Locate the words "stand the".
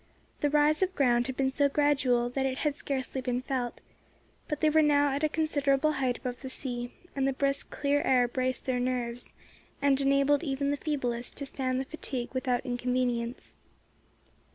11.45-11.85